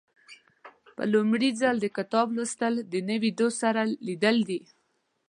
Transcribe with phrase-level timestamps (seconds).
[0.95, 4.61] په لومړي ځل د کتاب لوستل د نوي دوست سره لیدل دي.